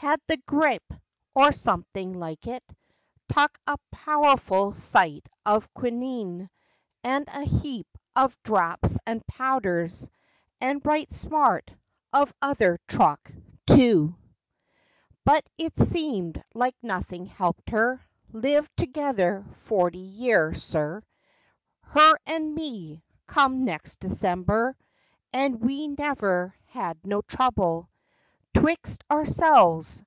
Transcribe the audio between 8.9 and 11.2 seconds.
and powders, And right